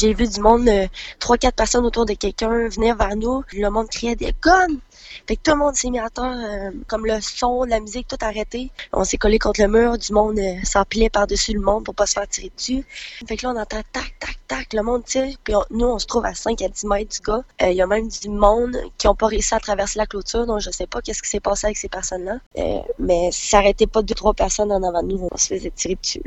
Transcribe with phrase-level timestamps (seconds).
[0.00, 0.86] J'ai vu du monde, euh,
[1.18, 3.42] trois, quatre personnes autour de quelqu'un venir vers nous.
[3.52, 4.76] Le monde criait des guns!
[5.26, 8.06] Fait que tout le monde s'est mis à terre, euh, comme le son, la musique,
[8.06, 8.70] tout arrêté.
[8.92, 12.06] On s'est collé contre le mur, du monde euh, s'empilait par-dessus le monde pour pas
[12.06, 12.84] se faire tirer dessus.
[13.26, 16.06] Fait que là, on entend tac, tac, tac, le monde tire, puis nous, on se
[16.06, 17.42] trouve à 5 à 10 mètres du gars.
[17.60, 20.60] Il y a même du monde qui ont pas réussi à traverser la clôture, donc
[20.60, 22.38] je sais pas qu'est-ce qui s'est passé avec ces personnes-là.
[22.58, 25.72] Euh, mais ça arrêtait pas deux, trois personnes en avant de nous, on se faisait
[25.74, 26.22] tirer dessus.